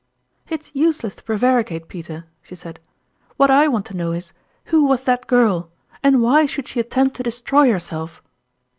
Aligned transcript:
"It's 0.49 0.71
useless 0.73 1.13
to 1.17 1.23
prevaricate, 1.23 1.87
Peter!" 1.87 2.25
she 2.41 2.55
said." 2.55 2.79
What 3.37 3.51
I 3.51 3.67
want 3.67 3.85
to 3.85 3.93
know 3.95 4.13
is, 4.13 4.33
who 4.65 4.87
was 4.87 5.03
that 5.03 5.27
girl, 5.27 5.69
and 6.01 6.23
why 6.23 6.47
should 6.47 6.67
she 6.67 6.79
attempt 6.79 7.15
to 7.17 7.21
destroy 7.21 7.69
herself?" 7.69 8.23